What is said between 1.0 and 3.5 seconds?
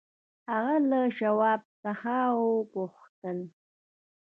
شواب څخه وپوښتل.